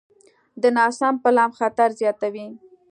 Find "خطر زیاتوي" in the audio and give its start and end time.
1.59-2.47